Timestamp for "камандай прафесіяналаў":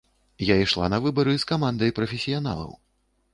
1.51-2.73